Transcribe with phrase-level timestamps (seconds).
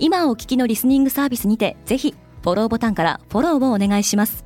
[0.00, 4.44] 今お聞きのリスニングサービスにてぜひフォローボタンからフォローをお願いします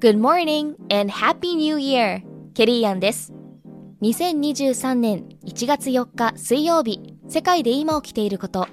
[0.00, 2.22] Good morning and Happy New Year!
[2.54, 3.32] ケリーアンです。
[4.02, 8.68] 2023年1月4日水曜日、世界で今起きていること。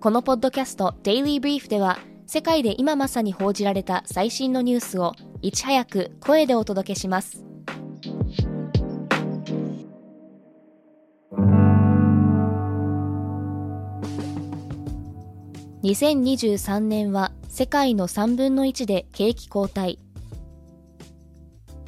[0.00, 5.12] このポッドキャスト Daily Brief では、世界で今まさに報じられた最新のニュースを
[5.44, 7.44] いち早く声でお届けします。
[15.82, 19.98] 2023年は世界の3分の1で景気後退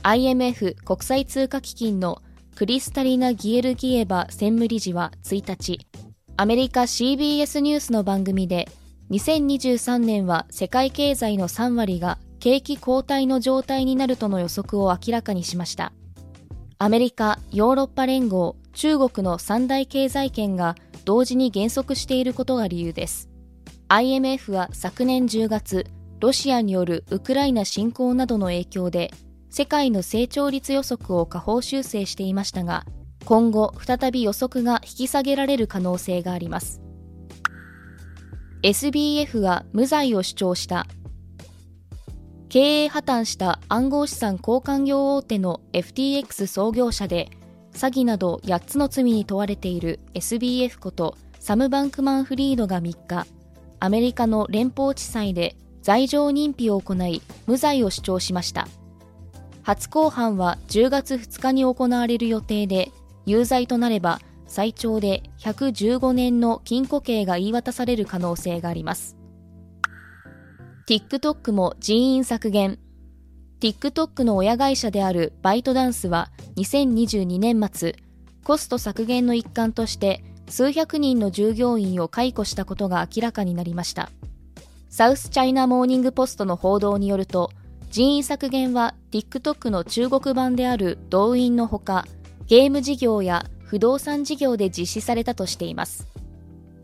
[0.03, 2.21] IMF 国際通貨基金の
[2.57, 5.81] クリスタリナ・ギエルギエバ専務理事は1日
[6.37, 8.69] アメリカ CBS ニュースの番組で
[9.13, 15.93] 2023年は世界経済の3割が景気後退の状態になるとの予測を明らかにしました。
[16.79, 23.29] アメリカ、ヨーロッパ連合、中国の三大経済圏が同時に減速していることが理由です。
[23.89, 25.87] IMF は昨年10月、
[26.21, 29.13] ロシアによるウクライナ侵攻などの影響で、
[29.51, 32.87] 世界の成長率予測を下方修正していましたが、
[33.25, 36.81] 今後再び予測が引き下げられる可能性があります。
[38.63, 40.87] SBF が無罪を主張した。
[42.49, 47.31] 経営破綻した暗号資産交換業大手の FTX 創業者で
[47.73, 53.27] 詐欺など8つの罪に問われている SBF ことサム・バンクマン・フリードが3日
[53.81, 58.67] アメリカの連邦地裁で罪状認否を行い無罪を主張しました。
[59.63, 62.93] 初公判は10月2日に行われる予定で
[63.27, 69.17] 有罪となれば最長で115年の禁錮刑が言い渡される可能性があります。
[70.89, 72.79] TikTok も人員削減。
[73.59, 77.97] TikTok の親会社であるバイトダンスは2022年末
[78.45, 84.11] コスト削減の一環として数百人の従業員を解雇したことが明らかになりました。
[84.89, 87.51] サウスチャイナモーニングポストの報道によると
[87.91, 92.07] 人員削減は TikTok の中国版である動員のほか
[92.47, 96.07] ゲーム事業や不動産事業で実施されたとしています。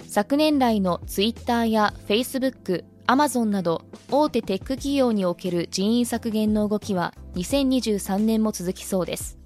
[0.08, 9.36] 昨年来の Twitter や Facebook、Amazon など大手テック企業における人員削減の動きは2023年も続きそうです。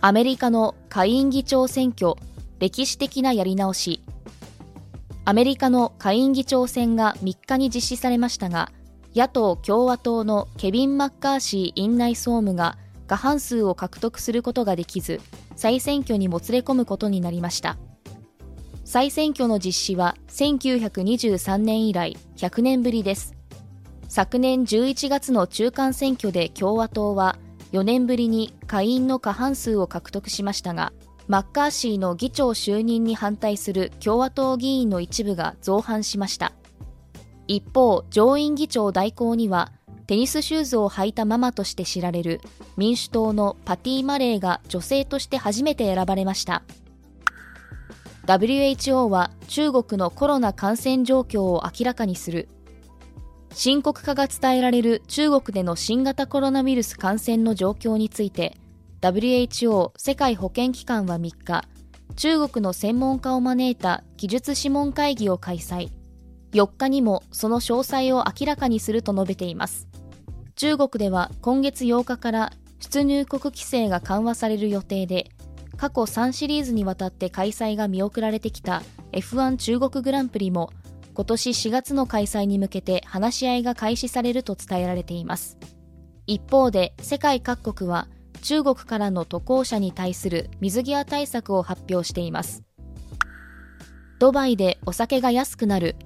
[0.00, 2.14] アメリカの下院議長選挙
[2.60, 4.04] 歴史的なやり直し。
[5.24, 8.70] アメリカの下院議長選が3日に実施されましたが
[9.16, 12.76] 野党・共和党のケビン・マッカーシー院内総務が
[13.08, 15.20] 過半数を獲得することができず
[15.56, 17.78] 再選挙にもつれ込むことになりました。
[18.84, 23.34] 再選挙の実施は1923年以来100年ぶりです。
[24.08, 27.38] 昨年11月の中間選挙で共和党は
[27.72, 30.92] 4年ぶりに下院の過半数を獲得しましたが
[31.26, 36.52] マッカーシーの議長就任に反対する共和党議員の一部が造反しました。
[37.48, 39.72] 一方上院議長代行には
[40.06, 42.40] テニスシューズを履いたママとして知られる
[42.76, 46.62] 民主党のパティ・マレーが女性として初めて選ばれました。
[48.26, 52.48] WHO は中国のコロナ感染状況を明らかにする。
[53.52, 58.56] 深刻化が伝えられる中国での新型コロナウイルス感染の状況について
[59.00, 61.64] WHO 世界保健機関は3日
[62.16, 65.90] 中国の専門家を招いた技術諮問会議を開催。
[66.52, 69.88] 4日にもその詳細を明らかにすると述べています。
[70.56, 75.30] 中国では今月8日から出入国規制が緩和される予定で
[75.76, 78.82] 過去3シリーズにわたって開催が見送られてきた
[79.12, 80.70] F1 中国グランプリも
[81.14, 85.58] 今年4月の開催に向けて話し合いが開始されると伝えられています。
[86.26, 88.08] 一方で世界各国は
[88.42, 92.62] 中国からの渡航者に対する水際対策を発表しています。
[94.18, 95.96] ドバイでお酒が安くなる。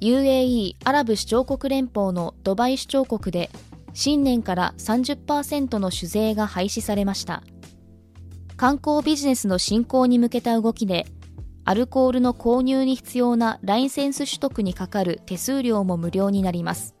[0.00, 3.50] UAE アラブ首長国連邦のドバイ首長国で
[3.92, 7.42] 新年から30%の酒税が廃止されました。
[8.56, 11.06] 観光ビジネスの振興に向けた動きで
[11.66, 16.94] アルコールの購入に必要なライセンス取得にかかる手数料も無料になります。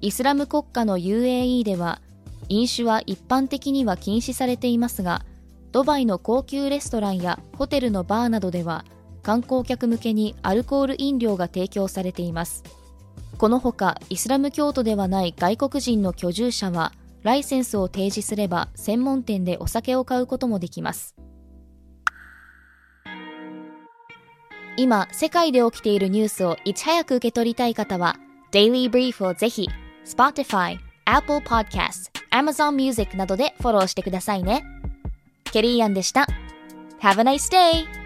[0.00, 2.00] イスラム国家の UAE では
[2.48, 5.24] 飲酒は一般的には禁止されていますが
[5.72, 8.84] ドバイの高級レストランやホテルのバーなどでは
[9.22, 12.62] 観光客向けにアルコール飲料が提供されています。
[13.38, 16.92] このほかイスラム教徒ではない外国人の居住者は
[17.22, 21.14] ライセンスを提示すれば専門店でお酒を買うこともできます。
[24.78, 28.16] 今世界で起きているニュースをいち早く受け取りたい方は
[28.52, 29.68] Daily Brief をぜひ
[30.04, 34.64] Spotify、Apple Podcast、Amazon Music などでフォローしてくださいね。
[35.44, 36.26] ケリーアンでした。
[37.00, 38.05] Have a nice day!